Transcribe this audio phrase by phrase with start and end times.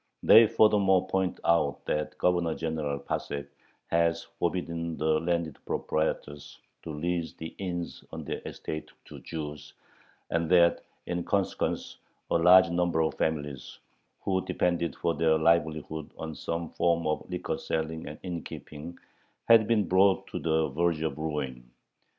[0.23, 3.45] They furthermore point out that Governor General Passek
[3.91, 9.73] has forbidden the landed proprietors to lease the inns on their estates to Jews,
[10.31, 11.97] and that in consequence
[12.31, 13.77] a large number of families,
[14.21, 18.97] who depended for their livelihood on some form of liquor selling and innkeeping,
[19.47, 21.69] had been brought to the verge of ruin.